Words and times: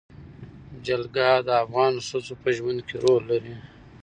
جلګه 0.85 1.29
د 1.47 1.49
افغان 1.63 1.93
ښځو 2.07 2.33
په 2.41 2.49
ژوند 2.57 2.79
کې 2.87 2.95
رول 3.03 3.23
لري. 3.31 3.55